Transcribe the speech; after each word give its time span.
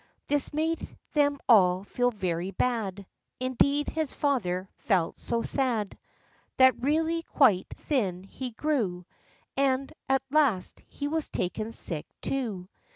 This 0.25 0.51
made 0.51 0.97
them 1.13 1.37
all 1.47 1.83
feel 1.83 2.09
very 2.09 2.49
bad; 2.49 3.05
Indeed, 3.39 3.87
his 3.87 4.13
father 4.13 4.67
felt 4.77 5.19
so 5.19 5.43
sad, 5.43 5.95
That 6.57 6.81
really 6.81 7.21
quite 7.21 7.67
thin 7.77 8.23
he 8.23 8.49
grew, 8.49 9.05
And, 9.55 9.93
at 10.09 10.23
last, 10.31 10.81
he 10.87 11.07
was 11.07 11.29
taken 11.29 11.71
sick, 11.71 12.07
too. 12.19 12.67